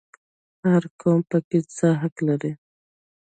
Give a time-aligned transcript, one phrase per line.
[0.69, 2.51] هر قوم پکې څه حق لري؟